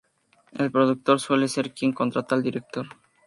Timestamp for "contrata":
1.93-2.33